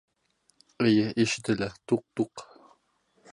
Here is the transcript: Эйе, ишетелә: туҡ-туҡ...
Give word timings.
Эйе, 0.85 1.03
ишетелә: 1.25 1.69
туҡ-туҡ... 1.93 2.45